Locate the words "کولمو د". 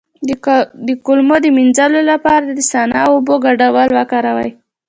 1.05-1.47